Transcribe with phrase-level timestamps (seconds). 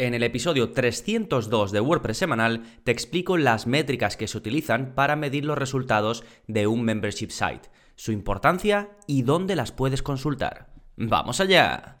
[0.00, 5.14] En el episodio 302 de WordPress semanal te explico las métricas que se utilizan para
[5.14, 10.72] medir los resultados de un membership site, su importancia y dónde las puedes consultar.
[10.96, 12.00] ¡Vamos allá!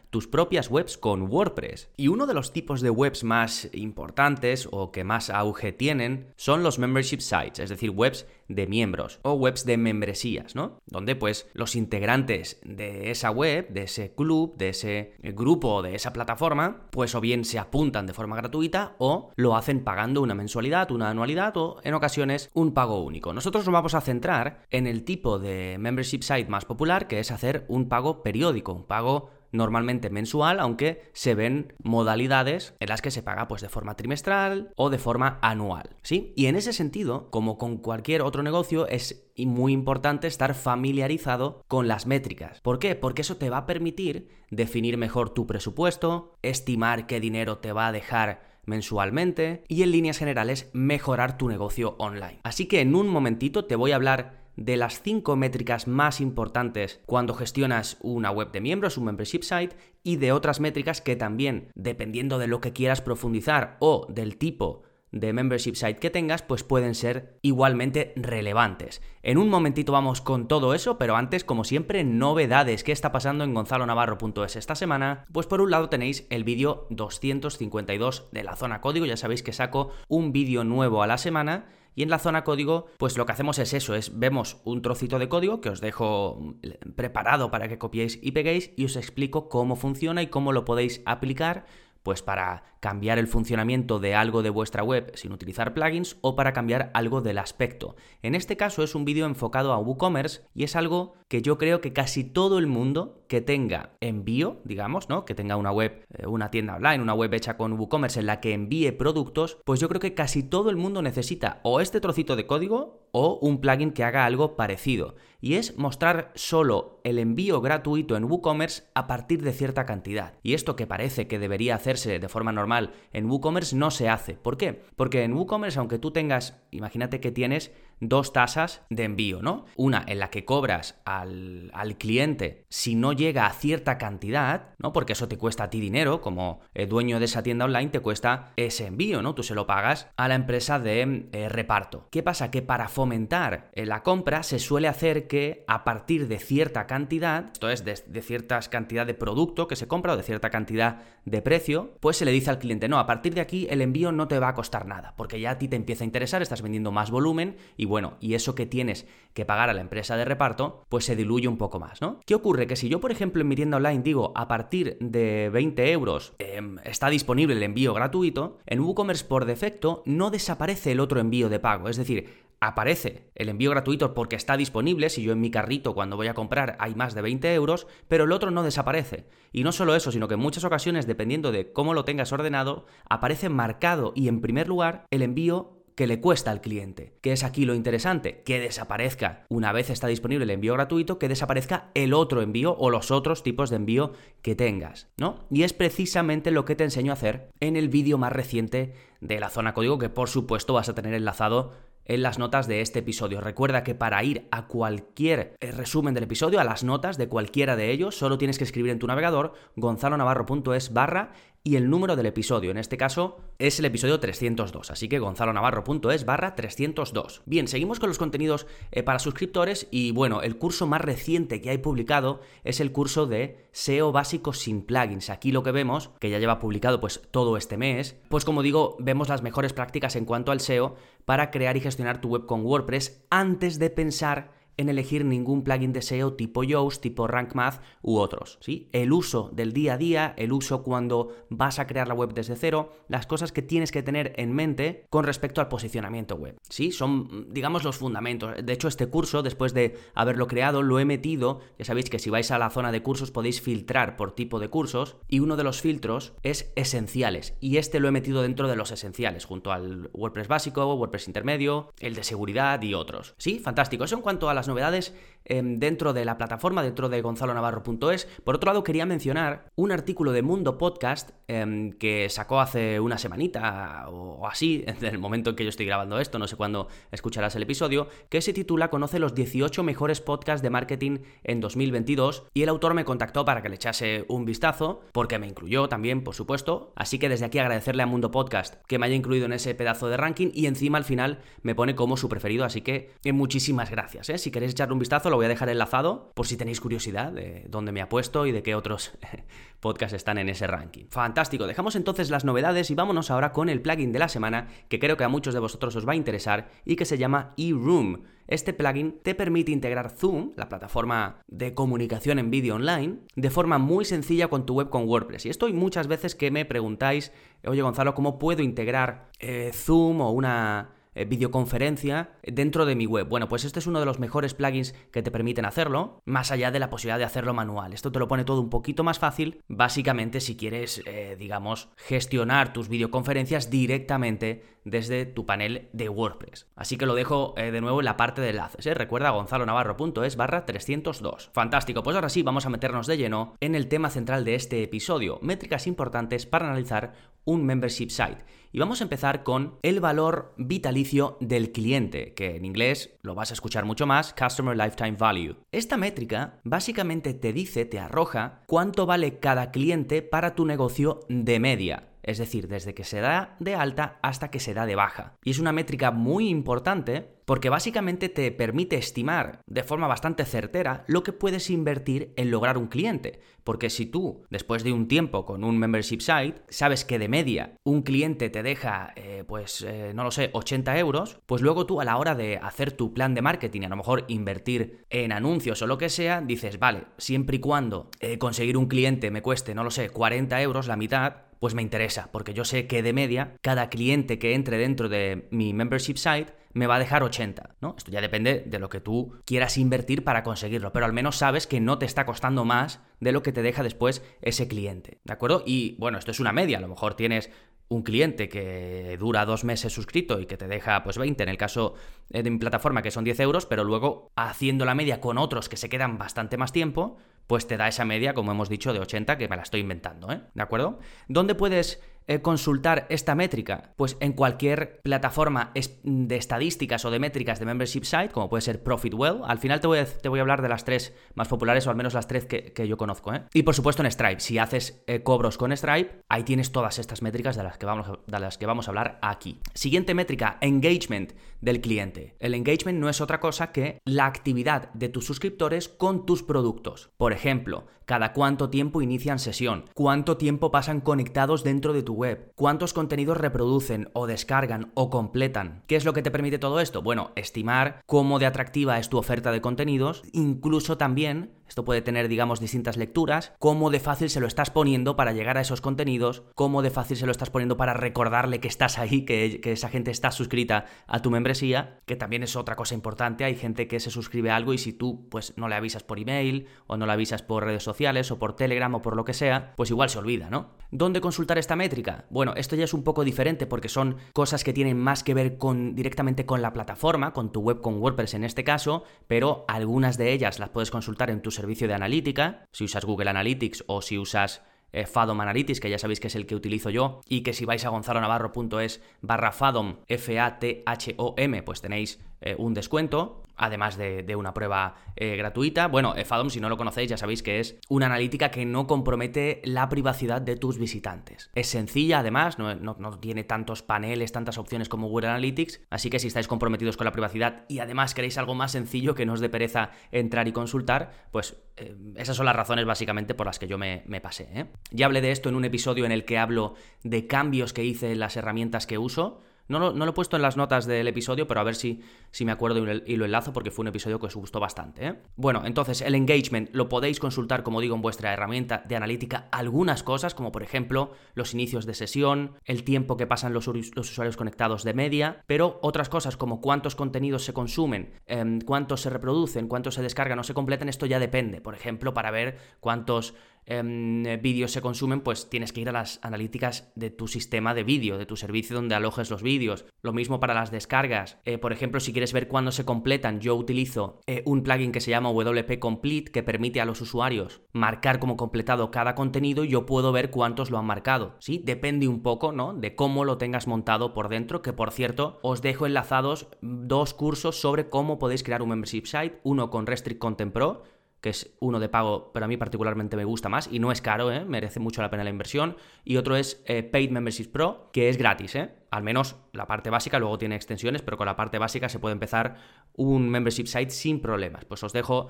[0.11, 1.89] tus propias webs con WordPress.
[1.97, 6.61] Y uno de los tipos de webs más importantes o que más auge tienen son
[6.61, 10.79] los membership sites, es decir, webs de miembros o webs de membresías, ¿no?
[10.85, 16.11] Donde pues los integrantes de esa web, de ese club, de ese grupo, de esa
[16.11, 20.91] plataforma, pues o bien se apuntan de forma gratuita o lo hacen pagando una mensualidad,
[20.91, 23.33] una anualidad o en ocasiones un pago único.
[23.33, 27.31] Nosotros nos vamos a centrar en el tipo de membership site más popular que es
[27.31, 33.11] hacer un pago periódico, un pago normalmente mensual, aunque se ven modalidades en las que
[33.11, 36.33] se paga pues de forma trimestral o de forma anual, ¿sí?
[36.35, 41.87] Y en ese sentido, como con cualquier otro negocio, es muy importante estar familiarizado con
[41.87, 42.61] las métricas.
[42.61, 42.95] ¿Por qué?
[42.95, 47.87] Porque eso te va a permitir definir mejor tu presupuesto, estimar qué dinero te va
[47.87, 52.39] a dejar mensualmente y en líneas generales mejorar tu negocio online.
[52.43, 57.01] Así que en un momentito te voy a hablar de las cinco métricas más importantes
[57.05, 61.69] cuando gestionas una web de miembros, un membership site, y de otras métricas que también,
[61.75, 66.63] dependiendo de lo que quieras profundizar o del tipo de membership site que tengas, pues
[66.63, 69.01] pueden ser igualmente relevantes.
[69.23, 72.83] En un momentito vamos con todo eso, pero antes, como siempre, novedades.
[72.83, 75.25] ¿Qué está pasando en gonzalonavarro.es esta semana?
[75.31, 79.53] Pues por un lado tenéis el vídeo 252 de la zona código, ya sabéis que
[79.53, 81.65] saco un vídeo nuevo a la semana
[81.95, 85.19] y en la zona código, pues lo que hacemos es eso, es vemos un trocito
[85.19, 89.49] de código que os dejo mm, preparado para que copiéis y peguéis y os explico
[89.49, 91.65] cómo funciona y cómo lo podéis aplicar
[92.03, 96.51] pues para cambiar el funcionamiento de algo de vuestra web sin utilizar plugins o para
[96.53, 97.95] cambiar algo del aspecto.
[98.23, 101.79] En este caso es un vídeo enfocado a WooCommerce y es algo que yo creo
[101.79, 105.25] que casi todo el mundo que tenga envío, digamos, ¿no?
[105.25, 108.39] Que tenga una web, eh, una tienda online, una web hecha con WooCommerce en la
[108.39, 112.35] que envíe productos, pues yo creo que casi todo el mundo necesita o este trocito
[112.35, 115.15] de código o un plugin que haga algo parecido.
[115.39, 120.33] Y es mostrar solo el envío gratuito en WooCommerce a partir de cierta cantidad.
[120.43, 124.35] Y esto que parece que debería hacerse de forma normal en WooCommerce no se hace.
[124.35, 124.83] ¿Por qué?
[124.95, 129.65] Porque en WooCommerce, aunque tú tengas, imagínate que tienes dos tasas de envío, ¿no?
[129.77, 134.91] Una en la que cobras al, cliente si no llega a cierta cantidad, ¿no?
[134.91, 137.99] Porque eso te cuesta a ti dinero, como el dueño de esa tienda online te
[137.99, 139.35] cuesta ese envío, ¿no?
[139.35, 142.07] Tú se lo pagas a la empresa de eh, reparto.
[142.11, 142.49] ¿Qué pasa?
[142.49, 147.51] Que para fomentar eh, la compra se suele hacer que a partir de cierta cantidad,
[147.53, 151.03] esto es, de, de cierta cantidad de producto que se compra o de cierta cantidad
[151.25, 154.11] de precio, pues se le dice al cliente, no, a partir de aquí el envío
[154.11, 156.61] no te va a costar nada, porque ya a ti te empieza a interesar, estás
[156.61, 160.25] vendiendo más volumen y bueno, y eso que tienes que pagar a la empresa de
[160.25, 162.19] reparto, pues se diluye un poco más, ¿no?
[162.25, 162.65] ¿Qué ocurre?
[162.65, 166.33] Que si yo, por ejemplo, en mi tienda online digo a partir de 20 euros
[166.39, 171.49] em, está disponible el envío gratuito, en WooCommerce por defecto no desaparece el otro envío
[171.49, 172.29] de pago, es decir,
[172.61, 176.35] aparece el envío gratuito porque está disponible, si yo en mi carrito cuando voy a
[176.35, 179.27] comprar hay más de 20 euros, pero el otro no desaparece.
[179.51, 182.85] Y no solo eso, sino que en muchas ocasiones, dependiendo de cómo lo tengas ordenado,
[183.09, 187.13] aparece marcado y en primer lugar el envío que le cuesta al cliente.
[187.21, 188.41] ¿Qué es aquí lo interesante?
[188.41, 192.89] Que desaparezca, una vez está disponible el envío gratuito, que desaparezca el otro envío o
[192.89, 195.45] los otros tipos de envío que tengas, ¿no?
[195.51, 199.39] Y es precisamente lo que te enseño a hacer en el vídeo más reciente de
[199.39, 201.71] la zona código que por supuesto vas a tener enlazado
[202.05, 203.39] en las notas de este episodio.
[203.39, 207.75] Recuerda que para ir a cualquier eh, resumen del episodio, a las notas de cualquiera
[207.75, 211.33] de ellos, solo tienes que escribir en tu navegador gonzalonavarro.es barra
[211.63, 212.71] y el número del episodio.
[212.71, 217.43] En este caso es el episodio 302, así que gonzalonavarro.es barra 302.
[217.45, 221.69] Bien, seguimos con los contenidos eh, para suscriptores y bueno, el curso más reciente que
[221.69, 225.29] hay publicado es el curso de SEO básico sin plugins.
[225.29, 228.97] Aquí lo que vemos, que ya lleva publicado pues todo este mes, pues como digo,
[228.99, 230.95] vemos las mejores prácticas en cuanto al SEO
[231.25, 235.93] para crear y gestionar tu web con WordPress antes de pensar en elegir ningún plugin
[235.93, 238.57] de SEO tipo Yoast, tipo Rank Math u otros.
[238.61, 238.89] ¿sí?
[238.91, 242.55] El uso del día a día, el uso cuando vas a crear la web desde
[242.55, 246.57] cero, las cosas que tienes que tener en mente con respecto al posicionamiento web.
[246.69, 246.91] ¿sí?
[246.91, 248.53] Son, digamos, los fundamentos.
[248.63, 251.61] De hecho, este curso, después de haberlo creado, lo he metido.
[251.77, 254.69] Ya sabéis que si vais a la zona de cursos podéis filtrar por tipo de
[254.69, 257.55] cursos y uno de los filtros es esenciales.
[257.59, 261.91] Y este lo he metido dentro de los esenciales, junto al WordPress básico, WordPress intermedio,
[261.99, 263.35] el de seguridad y otros.
[263.37, 263.59] ¿Sí?
[263.59, 264.03] Fantástico.
[264.03, 265.11] Eso en cuanto a las novedades
[265.45, 268.25] em, dentro de la plataforma, dentro de gonzalonavarro.es.
[268.43, 273.17] Por otro lado, quería mencionar un artículo de Mundo Podcast em, que sacó hace una
[273.17, 276.87] semanita o así, en el momento en que yo estoy grabando esto, no sé cuándo
[277.11, 282.43] escucharás el episodio, que se titula Conoce los 18 mejores podcasts de marketing en 2022
[282.53, 286.23] y el autor me contactó para que le echase un vistazo, porque me incluyó también,
[286.23, 289.53] por supuesto, así que desde aquí agradecerle a Mundo Podcast que me haya incluido en
[289.53, 293.11] ese pedazo de ranking y encima al final me pone como su preferido, así que
[293.23, 294.29] eh, muchísimas gracias.
[294.29, 294.37] ¿eh?
[294.37, 297.65] Si queréis echarle un vistazo, lo voy a dejar enlazado por si tenéis curiosidad de
[297.69, 299.17] dónde me ha puesto y de qué otros
[299.79, 301.05] podcasts están en ese ranking.
[301.09, 304.99] Fantástico, dejamos entonces las novedades y vámonos ahora con el plugin de la semana que
[304.99, 308.23] creo que a muchos de vosotros os va a interesar y que se llama eRoom.
[308.47, 313.77] Este plugin te permite integrar Zoom, la plataforma de comunicación en vídeo online, de forma
[313.77, 315.45] muy sencilla con tu web con WordPress.
[315.45, 317.31] Y esto hay muchas veces que me preguntáis,
[317.65, 323.27] oye Gonzalo, ¿cómo puedo integrar eh, Zoom o una eh, videoconferencia dentro de mi web.
[323.27, 326.71] Bueno, pues este es uno de los mejores plugins que te permiten hacerlo, más allá
[326.71, 327.93] de la posibilidad de hacerlo manual.
[327.93, 332.73] Esto te lo pone todo un poquito más fácil, básicamente si quieres, eh, digamos, gestionar
[332.73, 336.67] tus videoconferencias directamente desde tu panel de WordPress.
[336.75, 338.85] Así que lo dejo eh, de nuevo en la parte de enlaces.
[338.97, 341.51] Recuerda gonzalonavarro.es barra 302.
[341.53, 344.83] Fantástico, pues ahora sí vamos a meternos de lleno en el tema central de este
[344.83, 347.13] episodio, métricas importantes para analizar
[347.45, 348.43] un membership site.
[348.73, 353.51] Y vamos a empezar con el valor vitalicio del cliente, que en inglés lo vas
[353.51, 355.57] a escuchar mucho más, Customer Lifetime Value.
[355.71, 361.59] Esta métrica básicamente te dice, te arroja cuánto vale cada cliente para tu negocio de
[361.59, 365.37] media es decir, desde que se da de alta hasta que se da de baja.
[365.43, 371.03] Y es una métrica muy importante porque básicamente te permite estimar de forma bastante certera
[371.07, 373.41] lo que puedes invertir en lograr un cliente.
[373.63, 377.73] Porque si tú, después de un tiempo con un membership site, sabes que de media
[377.83, 381.99] un cliente te deja, eh, pues, eh, no lo sé, 80 euros, pues luego tú
[381.99, 385.81] a la hora de hacer tu plan de marketing, a lo mejor invertir en anuncios
[385.81, 389.75] o lo que sea, dices, vale, siempre y cuando eh, conseguir un cliente me cueste,
[389.75, 393.13] no lo sé, 40 euros, la mitad, pues me interesa, porque yo sé que de
[393.13, 397.75] media, cada cliente que entre dentro de mi membership site me va a dejar 80,
[397.81, 397.93] ¿no?
[397.95, 401.67] Esto ya depende de lo que tú quieras invertir para conseguirlo, pero al menos sabes
[401.67, 405.33] que no te está costando más de lo que te deja después ese cliente, ¿de
[405.33, 405.61] acuerdo?
[405.63, 407.51] Y bueno, esto es una media, a lo mejor tienes
[407.89, 411.57] un cliente que dura dos meses suscrito y que te deja pues 20 en el
[411.57, 411.93] caso
[412.29, 415.77] de mi plataforma que son 10 euros, pero luego haciendo la media con otros que
[415.77, 417.17] se quedan bastante más tiempo,
[417.47, 420.31] pues te da esa media, como hemos dicho, de 80 que me la estoy inventando,
[420.31, 420.41] ¿eh?
[420.53, 420.99] ¿De acuerdo?
[421.27, 423.93] ¿Dónde puedes eh, consultar esta métrica?
[423.95, 425.73] Pues en cualquier plataforma
[426.03, 429.41] de estadísticas o de métricas de membership site, como puede ser Profitwell.
[429.45, 431.89] Al final te voy a, te voy a hablar de las tres más populares, o
[431.89, 433.33] al menos las tres que, yo conozco.
[433.33, 433.43] ¿eh?
[433.53, 434.39] Y por supuesto en Stripe.
[434.39, 438.07] Si haces eh, cobros con Stripe, ahí tienes todas estas métricas de las, que vamos
[438.25, 439.59] de las que vamos a hablar aquí.
[439.73, 442.35] Siguiente métrica, engagement del cliente.
[442.39, 447.11] El engagement no es otra cosa que la actividad de tus suscriptores con tus productos.
[447.17, 452.51] Por ejemplo, cada cuánto tiempo inician sesión, cuánto tiempo pasan conectados dentro de tu web,
[452.55, 455.83] cuántos contenidos reproducen o descargan o completan.
[455.87, 457.01] ¿Qué es lo que te permite todo esto?
[457.01, 462.27] Bueno, estimar cómo de atractiva es tu oferta de contenidos, incluso también esto puede tener,
[462.27, 463.53] digamos, distintas lecturas.
[463.57, 466.43] Cómo de fácil se lo estás poniendo para llegar a esos contenidos.
[466.53, 470.11] Cómo de fácil se lo estás poniendo para recordarle que estás ahí, que, esa gente
[470.11, 472.01] está suscrita a tu membresía.
[472.05, 473.45] Que también es otra cosa importante.
[473.45, 476.19] Hay gente que se suscribe a algo y si tú, pues, no le avisas por
[476.19, 479.33] email o no le avisas por redes sociales o por Telegram o por lo que
[479.33, 480.71] sea, pues igual se olvida, ¿no?
[480.91, 482.25] ¿Dónde consultar esta métrica?
[482.29, 485.57] Bueno, esto ya es un poco diferente porque son cosas que tienen más que ver
[485.57, 490.17] con directamente con la plataforma, con tu web con WordPress en este caso, pero algunas
[490.17, 494.01] de ellas las puedes consultar en tus servicio de analítica, si usas Google Analytics o
[494.01, 497.41] si usas eh, Fadom Analytics, que ya sabéis que es el que utilizo yo, y
[497.43, 504.35] que si vais a gonzalonavarro.es barra Fadom, F-A-T-H-O-M, pues tenéis eh, un descuento además de,
[504.35, 505.87] una prueba eh, gratuita.
[505.87, 509.61] Bueno, Fadom, si no lo conocéis, ya sabéis que es una analítica que no compromete
[509.63, 511.49] la privacidad de tus visitantes.
[511.53, 516.27] Es sencilla, además, no, tiene tantos paneles, tantas opciones como Google Analytics, así que si
[516.27, 519.49] estáis comprometidos con la privacidad y además queréis algo más sencillo que no os dé
[519.49, 523.77] pereza entrar y consultar, pues eh, esas son las razones básicamente por las que yo
[523.77, 524.49] me, pasé.
[524.53, 524.65] ¿eh?
[524.89, 528.11] Ya hablé de esto en un episodio en el que hablo de cambios que hice
[528.11, 529.41] en las herramientas que uso.
[529.71, 532.51] No lo, he puesto en las notas del episodio, pero a ver si, si me
[532.51, 535.07] acuerdo y lo enlazo porque fue un episodio que os gustó bastante.
[535.07, 535.15] ¿eh?
[535.35, 540.03] Bueno, entonces el engagement lo podéis consultar, como digo, en vuestra herramienta de analítica algunas
[540.03, 544.83] cosas, como por ejemplo los inicios de sesión, el tiempo que pasan los, usuarios conectados
[544.83, 549.95] de media, pero otras cosas como cuántos contenidos se consumen, em, cuántos se reproducen, cuántos
[549.95, 551.61] se descargan o se completan, esto ya depende.
[551.61, 553.33] Por ejemplo, para ver cuántos
[553.65, 557.83] em, vídeos se consumen, pues tienes que ir a las analíticas de tu sistema de
[557.83, 559.85] vídeo, de tu servicio donde alojes los vídeos.
[560.01, 561.39] Lo mismo para las descargas.
[561.45, 565.01] Eh, por ejemplo, si quieres ver cuándo se completan, yo utilizo eh, un plugin que
[565.01, 569.69] se llama WP Complete que permite a los usuarios marcar como completado cada contenido y
[569.69, 571.35] yo puedo ver cuántos lo han marcado.
[571.39, 571.61] ¿sí?
[571.63, 572.73] Depende un poco ¿no?
[572.73, 577.59] de cómo lo tengas montado por dentro, que por cierto os dejo enlazados dos cursos
[577.59, 580.83] sobre cómo podéis crear un membership site, uno con Restrict Content Pro
[581.21, 584.01] que es uno de pago, pero a mí particularmente me gusta más y no es
[584.01, 584.43] caro, ¿eh?
[584.43, 585.77] merece mucho la pena la inversión.
[586.03, 588.71] Y otro es eh, Paid Membership Pro, que es gratis, ¿eh?
[588.89, 592.13] al menos la parte básica, luego tiene extensiones, pero con la parte básica se puede
[592.13, 592.57] empezar
[592.93, 594.65] un membership site sin problemas.
[594.65, 595.29] Pues os dejo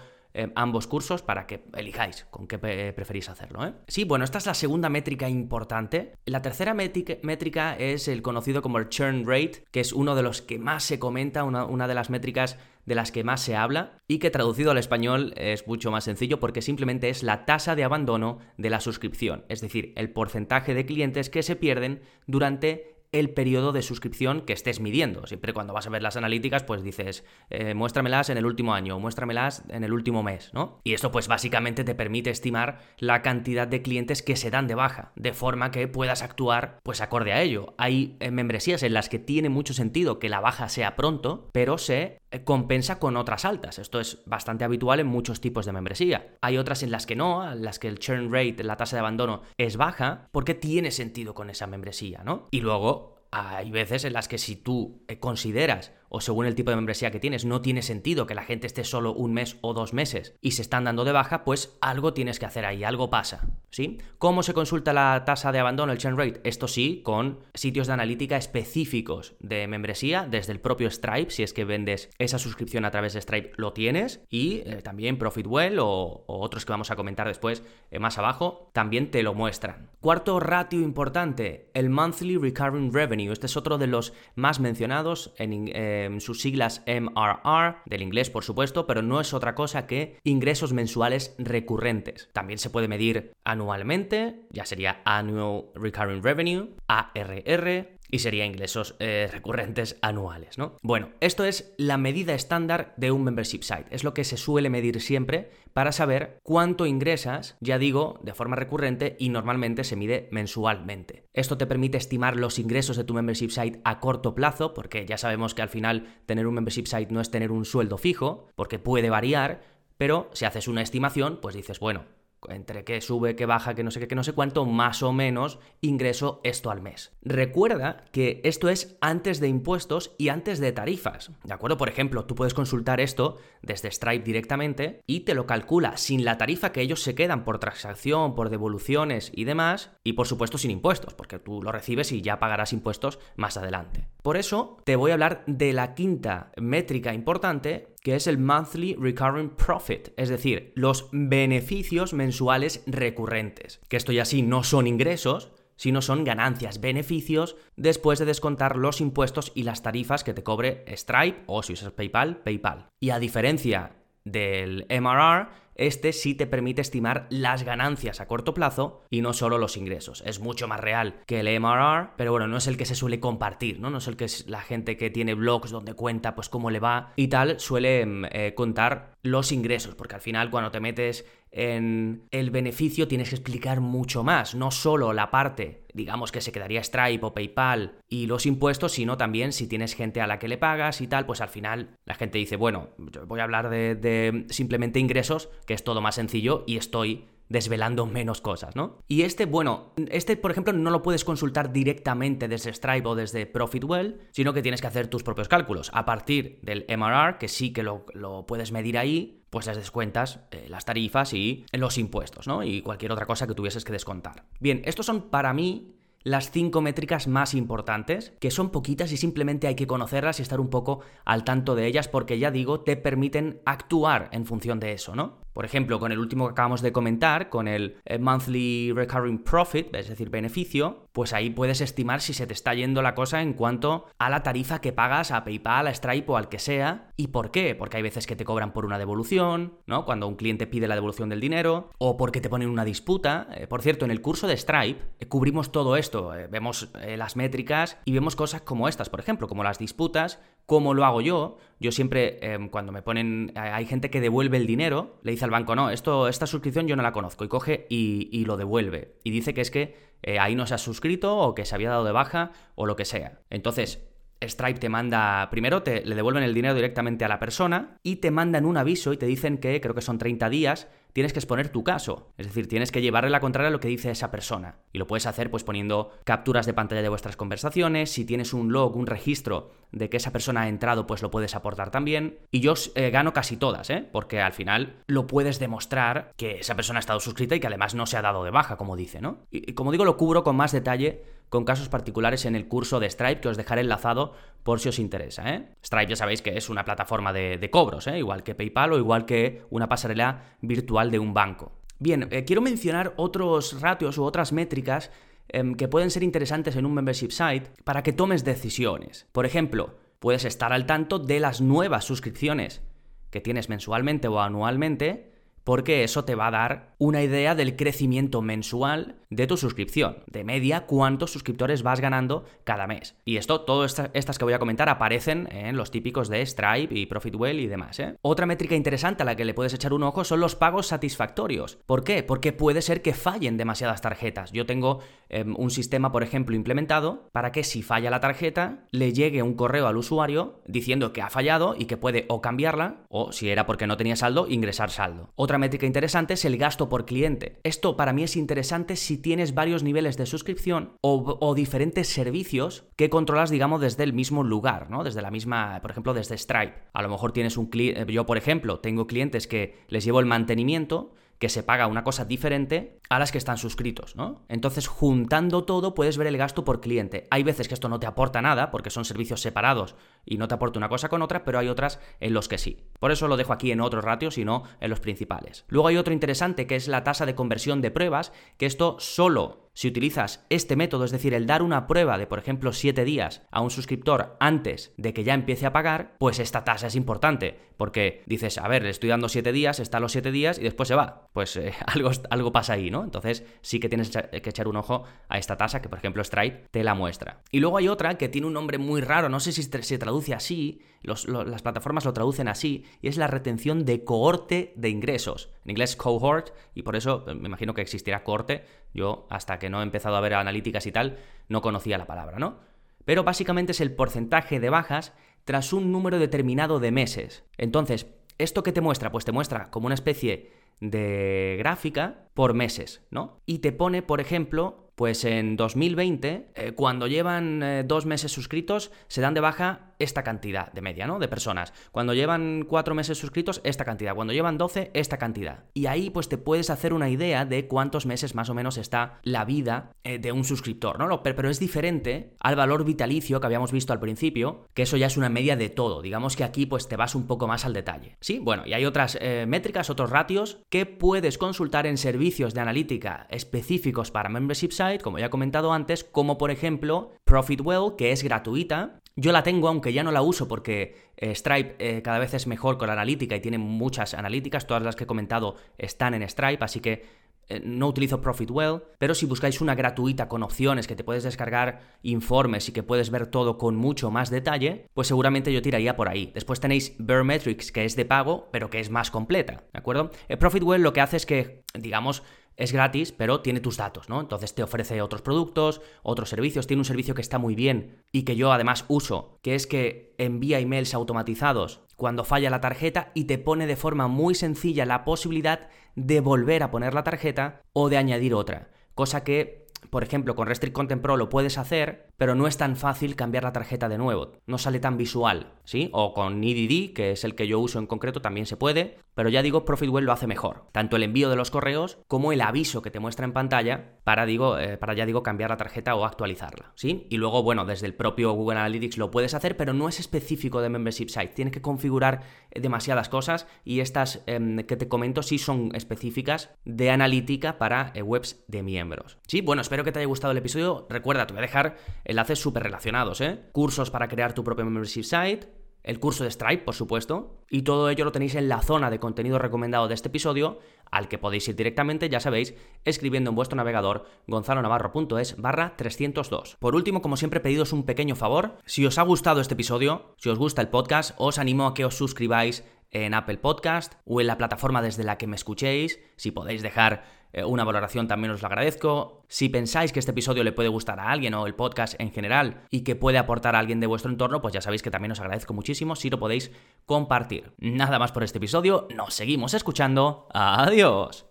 [0.56, 3.66] ambos cursos para que elijáis con qué preferís hacerlo.
[3.66, 3.74] ¿eh?
[3.88, 6.14] Sí, bueno, esta es la segunda métrica importante.
[6.26, 10.42] La tercera métrica es el conocido como el churn rate, que es uno de los
[10.42, 13.98] que más se comenta, una, una de las métricas de las que más se habla
[14.08, 17.84] y que traducido al español es mucho más sencillo porque simplemente es la tasa de
[17.84, 23.32] abandono de la suscripción, es decir, el porcentaje de clientes que se pierden durante el
[23.32, 25.28] periodo de suscripción que estés midiendo.
[25.28, 29.00] Siempre cuando vas a ver las analíticas, pues dices, eh, muéstramelas en el último año,
[29.00, 30.80] muéstramelas en el último mes, ¿no?
[30.84, 34.76] Y esto pues básicamente te permite estimar la cantidad de clientes que se dan de
[34.76, 37.74] baja, de forma que puedas actuar pues acorde a ello.
[37.78, 41.78] Hay eh, membresías en las que tiene mucho sentido que la baja sea pronto, pero
[41.78, 43.80] se compensa con otras altas.
[43.80, 46.38] Esto es bastante habitual en muchos tipos de membresía.
[46.42, 49.02] Hay otras en las que no, en las que el churn rate, la tasa de
[49.02, 52.48] abandono, es baja, porque tiene sentido con esa membresía, ¿no?
[52.52, 56.70] Y luego hay veces en las que si tú eh, consideras o según el tipo
[56.70, 59.74] de membresía que tienes, no tiene sentido que la gente esté solo un mes o
[59.74, 63.10] dos meses y se están dando de baja, pues algo tienes que hacer ahí, algo
[63.10, 63.48] pasa.
[63.72, 64.00] ¿Sí?
[64.18, 66.42] ¿Cómo se consulta la tasa de abandono, el churn rate?
[66.44, 71.54] Esto sí, con sitios de analítica específicos de membresía, desde el propio Stripe, si es
[71.54, 76.26] que vendes esa suscripción a través de Stripe, lo tienes, y eh, también Profitwell o,
[76.28, 79.90] otros que vamos a comentar después eh, más abajo, también te lo muestran.
[80.02, 83.32] Cuarto ratio importante, el Monthly Recurring Revenue.
[83.32, 85.72] Este es otro de los más mencionados en...
[85.74, 90.18] Eh, Em, sus siglas MRR, del inglés por supuesto, pero no es otra cosa que
[90.24, 92.30] ingresos mensuales recurrentes.
[92.34, 99.30] También se puede medir anualmente, ya sería Annual Recurring Revenue, ARR, y sería ingresos eh,
[99.32, 100.76] recurrentes anuales, ¿no?
[100.82, 104.70] Bueno, esto es la medida estándar de un membership site, es lo que se suele
[104.70, 110.28] medir siempre para saber cuánto ingresas, ya digo, de forma recurrente y normalmente se mide
[110.32, 111.26] mensualmente.
[111.34, 115.18] Esto te permite estimar los ingresos de tu membership site a corto plazo, porque ya
[115.18, 118.80] sabemos que al final tener un membership site no es tener un sueldo fijo, porque
[118.80, 119.62] puede variar,
[119.98, 122.06] pero si haces una estimación, pues dices, bueno,
[122.50, 125.12] entre que sube, que baja, que no sé qué, que no sé cuánto, más o
[125.14, 127.14] menos ingreso esto al mes.
[127.22, 131.32] Recuerda que esto es antes de impuestos y antes de tarifas.
[131.44, 131.78] ¿De acuerdo?
[131.78, 136.38] Por ejemplo, tú puedes consultar esto desde Stripe directamente y te lo calcula sin la
[136.38, 140.72] tarifa que ellos se quedan por transacción, por devoluciones y demás, y por supuesto sin
[140.72, 144.08] impuestos, porque tú lo recibes y ya pagarás impuestos más adelante.
[144.24, 148.96] Por eso te voy a hablar de la quinta métrica importante, que es el Monthly
[148.96, 153.80] Recurring Profit, es decir, los beneficios mensuales recurrentes.
[153.88, 159.02] Que esto ya sí no son ingresos, sino son ganancias, beneficios después de descontar los
[159.02, 162.88] impuestos y las tarifas que te cobre Stripe o si usas PayPal, PayPal.
[163.00, 165.50] Y a diferencia del MRR,
[165.82, 170.24] este sí te permite estimar las ganancias a corto plazo y no solo los ingresos.
[170.26, 173.20] Es mucho más real que el MRR, pero bueno, no es el que se suele
[173.20, 173.90] compartir, ¿no?
[173.90, 176.80] No es el que es la gente que tiene blogs donde cuenta pues cómo le
[176.80, 181.26] va y tal, suele mm, eh, contar los ingresos, porque al final cuando te metes
[181.52, 186.52] en el beneficio tienes que explicar mucho más, no solo la parte, digamos que se
[186.52, 190.48] quedaría Stripe o PayPal y los impuestos, sino también si tienes gente a la que
[190.48, 192.90] le pagas y tal, pues al final la gente dice, bueno,
[193.28, 198.06] voy a hablar de, de simplemente ingresos, que es todo más sencillo y estoy desvelando
[198.06, 198.98] menos cosas, ¿no?
[199.08, 203.46] Y este, bueno, este, por ejemplo, no lo puedes consultar directamente desde Stripe o desde
[203.46, 205.92] Profitwell, sino que tienes que hacer tus propios cálculos.
[205.94, 208.06] A partir del MRR, que sí que lo,
[208.48, 212.64] puedes medir ahí, pues les descuentas eh, las tarifas y los impuestos, ¿no?
[212.64, 214.46] Y cualquier otra cosa que tuvieses que descontar.
[214.60, 219.68] Bien, estos son para mí las cinco métricas más importantes, que son poquitas y simplemente
[219.68, 222.96] hay que conocerlas y estar un poco al tanto de ellas porque ya digo, te
[222.96, 225.42] permiten actuar en función de eso, ¿no?
[225.54, 229.94] Por ejemplo, con el último que acabamos de comentar, con el eh, Monthly Recurring Profit,
[229.96, 233.54] es decir, beneficio, pues ahí puedes estimar si se te está yendo la cosa en
[233.54, 237.10] cuanto a la tarifa que pagas a PayPal, a Stripe o al que sea.
[237.18, 237.76] ¿Y por qué?
[237.76, 240.06] Porque hay veces que te cobran por una devolución, ¿no?
[240.06, 243.48] Cuando un cliente pide la devolución del dinero, o porque te ponen una disputa.
[243.56, 247.98] Eh, por cierto, en el curso de Stripe eh, cubrimos todo esto, vemos las métricas
[248.06, 251.58] y vemos cosas como estas, por ejemplo, como las disputas, cómo lo hago yo.
[251.80, 255.52] Yo siempre, em, cuando me ponen, hay gente que devuelve el dinero, le dice al
[255.52, 259.16] banco, no, esto, esta suscripción yo no la conozco, y coge y, lo devuelve.
[259.24, 261.90] Y dice que es que eh, ahí no se ha suscrito o que se había
[261.90, 263.40] dado de baja o lo que sea.
[263.50, 264.02] Entonces,
[264.44, 268.32] Stripe te manda, primero te le devuelven el dinero directamente a la persona y te
[268.32, 271.70] mandan un aviso y te dicen que, creo que son 30 días, tienes que exponer
[271.70, 272.34] tu caso.
[272.38, 274.80] Es decir, tienes que llevarle la contraria a lo que dice esa persona.
[274.94, 278.12] Y lo puedes hacer pues poniendo capturas de pantalla de vuestras conversaciones.
[278.12, 281.56] Si tienes un log, un registro de que esa persona ha entrado, pues lo puedes
[281.56, 282.40] aportar también.
[282.52, 284.08] Y yo eh, gano casi todas, ¿eh?
[284.12, 287.96] Porque al final lo puedes demostrar que esa persona ha estado suscrita y que además
[287.96, 289.40] no se ha dado de baja, como dice, ¿no?
[289.52, 293.10] Y, como digo, lo cubro con más detalle con casos particulares en el curso de
[293.10, 294.34] Stripe que os dejaré enlazado
[294.64, 295.54] por si os interesa.
[295.54, 295.68] ¿eh?
[295.84, 298.18] Stripe ya sabéis que es una plataforma de, cobros, ¿eh?
[298.18, 301.74] igual que PayPal o igual que una pasarela virtual de un banco.
[302.00, 305.12] Bien, eh, quiero mencionar otros ratios u otras métricas
[305.54, 309.28] em, que pueden ser interesantes en un membership site para que tomes decisiones.
[309.32, 312.82] Por ejemplo, puedes estar al tanto de las nuevas suscripciones
[313.30, 315.32] que tienes mensualmente o anualmente
[315.64, 320.44] porque eso te va a dar una idea del crecimiento mensual de tu suscripción, de
[320.44, 323.16] media cuántos suscriptores vas ganando cada mes.
[323.26, 327.06] Y esto, todas estas que voy a comentar aparecen en los típicos de Stripe y
[327.06, 328.00] Profitwell y demás.
[328.00, 328.18] ¿eh?
[328.22, 331.80] Otra métrica interesante a la que le puedes echar un ojo son los pagos satisfactorios.
[331.86, 332.24] ¿Por qué?
[332.24, 334.52] Porque puede ser que fallen demasiadas tarjetas.
[334.52, 339.14] Yo tengo em, un sistema, por ejemplo, implementado para que si falla la tarjeta, le
[339.14, 343.32] llegue un correo al usuario diciendo que ha fallado y que puede o cambiarla o,
[343.32, 345.30] si era porque no tenía saldo, ingresar saldo.
[345.36, 347.60] Otra métrica interesante es el gasto por cliente.
[347.64, 353.10] Esto para mí es interesante si tienes varios niveles de suscripción o, diferentes servicios que
[353.10, 355.04] controlas, digamos, desde el mismo lugar, ¿no?
[355.04, 356.74] Desde la misma, por ejemplo, desde Stripe.
[356.94, 360.26] A lo mejor tienes un cliente, yo por ejemplo, tengo clientes que les llevo el
[360.26, 364.46] mantenimiento que se paga una cosa diferente a las que están suscritos, ¿no?
[364.48, 367.28] Entonces, juntando todo, puedes ver el gasto por cliente.
[367.32, 370.54] Hay veces que esto no te aporta nada, porque son servicios separados y no te
[370.54, 372.86] aporta una cosa con otra, pero hay otras en los que sí.
[373.00, 375.66] Por eso lo dejo aquí en otros ratios y no en los principales.
[375.68, 379.61] Luego hay otro interesante que es la tasa de conversión de pruebas, que esto solo
[379.74, 383.44] si utilizas este método, es decir, el dar una prueba de, por ejemplo, 7 días
[383.52, 387.58] a un suscriptor antes de que ya empiece a pagar, pues esta tasa es importante,
[387.78, 390.88] porque dices, a ver, le estoy dando 7 días, está los 7 días y después
[390.88, 391.30] se va.
[391.34, 393.04] Pues eh, algo, algo pasa ahí, ¿no?
[393.04, 396.68] Entonces sí que tienes que echar un ojo a esta tasa que, por ejemplo, Stripe
[396.72, 397.42] te la muestra.
[397.52, 400.34] Y luego hay otra que tiene un nombre muy raro, no sé si se traduce
[400.34, 405.50] así, las plataformas lo traducen así, y es la retención de cohorte de ingresos.
[405.64, 408.66] En inglés cohort, y por eso eh, me imagino que existirá cohorte.
[408.94, 411.18] Yo, hasta que no he empezado a ver analíticas y tal,
[411.50, 412.60] no conocía la palabra, ¿no?
[413.06, 415.14] Pero básicamente es el porcentaje de bajas
[415.46, 417.44] tras un número determinado de meses.
[417.58, 419.12] Entonces, ¿esto qué te muestra?
[419.12, 423.40] Pues te muestra como una especie de gráfica por meses, ¿no?
[423.46, 428.92] Y te pone, por ejemplo, pues en 2020, eh, cuando llevan eh, dos meses suscritos,
[429.08, 431.18] se dan de baja esta cantidad de media, ¿no?
[431.18, 431.74] De personas.
[431.92, 434.14] Cuando llevan cuatro meses suscritos, esta cantidad.
[434.14, 435.66] Cuando llevan 12, esta cantidad.
[435.74, 439.20] Y ahí pues te puedes hacer una idea de cuántos meses más o menos está
[439.24, 441.24] la vida eh, de un suscriptor, ¿no?
[441.24, 445.18] Pero, es diferente al valor vitalicio que habíamos visto al principio, que eso ya es
[445.18, 446.04] una media de todo.
[446.04, 448.18] Digamos que aquí pues te vas un poco más al detalle.
[448.22, 453.28] Sí, bueno, y hay otras métricas, otros ratios que puedes consultar en servicios de analítica
[453.30, 458.24] específicos para membership site como ya he comentado antes, como por ejemplo Profitwell, que es
[458.24, 459.00] gratuita.
[459.16, 462.48] Yo la tengo, aunque ya no la uso porque eh, Stripe eh, cada vez es
[462.48, 466.28] mejor con la analítica y tiene muchas analíticas, todas las que he comentado están en
[466.28, 467.06] Stripe, así que
[467.50, 471.98] eh, no utilizo Profitwell, pero si buscáis una gratuita con opciones que te puedes descargar
[472.04, 476.08] informes y que puedes ver todo con mucho más detalle, pues seguramente yo tiraría por
[476.08, 476.32] ahí.
[476.34, 480.12] Después tenéis Metrics, que es de pago, pero que es más completa, ¿de acuerdo?
[480.40, 482.24] Profitwell lo que hace es que, digamos,
[482.62, 484.22] es gratis, pero tiene tus datos, ¿no?
[484.22, 488.22] Entonces te ofrece otros productos, otros servicios, tiene un servicio que está muy bien y
[488.22, 493.24] que yo además uso, que es que envía emails automatizados cuando falla la tarjeta y
[493.26, 497.90] te pone de forma muy sencilla la posibilidad de volver a poner la tarjeta o
[497.90, 502.36] de añadir otra, cosa que por ejemplo, con Restrict Content Pro lo puedes hacer, pero
[502.36, 505.90] no es tan fácil cambiar la tarjeta de nuevo, no sale tan visual, ¿sí?
[505.92, 509.28] O con EDD, que es el que yo uso en concreto, también se puede, pero
[509.30, 512.84] ya digo, Profitwell lo hace mejor, tanto el envío de los correos como el aviso
[512.84, 516.06] que te muestra en pantalla para, digo, eh, para ya digo, cambiar la tarjeta o
[516.06, 517.08] actualizarla, ¿sí?
[517.10, 520.62] Y luego, bueno, desde el propio Google Analytics lo puedes hacer, pero no es específico
[520.62, 525.24] de Membership Site, tienes que configurar eh, demasiadas cosas y estas em, que te comento
[525.24, 529.18] sí son específicas de analítica para eh, webs de miembros.
[529.26, 531.78] Sí, bueno, espero que te haya gustado el episodio, recuerda, te voy a dejar
[532.12, 533.40] enlaces súper relacionados, ¿eh?
[533.52, 535.48] Cursos para crear tu propio membership site,
[535.84, 539.00] el curso de Stripe, por supuesto, y todo ello lo tenéis en la zona de
[539.00, 540.60] contenido recomendado de este episodio,
[540.92, 542.54] al que podéis ir directamente, ya sabéis,
[542.86, 546.58] escribiendo en vuestro navegador gonzalonavarro.es barra 302.
[546.60, 548.58] Por último, como siempre, pedidos un pequeño favor.
[548.66, 551.86] Si os ha gustado este episodio, si os gusta el podcast, os animo a que
[551.86, 556.00] os suscribáis en Apple Podcast o en la plataforma desde la que me escuchéis.
[556.18, 559.24] Si podéis dejar una valoración también os lo agradezco.
[559.28, 562.64] Si pensáis que este episodio le puede gustar a alguien o el podcast en general
[562.70, 565.20] y que puede aportar a alguien de vuestro entorno, pues ya sabéis que también os
[565.20, 566.52] agradezco muchísimo si lo podéis
[566.86, 567.54] compartir.
[567.58, 570.28] Nada más por este episodio, nos seguimos escuchando.
[570.34, 571.26] Adiós.